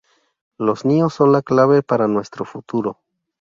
Los 0.57 0.83
niños 0.83 1.13
son 1.13 1.31
la 1.31 1.43
clave 1.43 1.83
para 1.83 2.07
nuestro 2.07 2.43
futuro. 2.43 2.97